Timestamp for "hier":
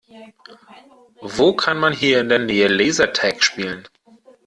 1.93-2.21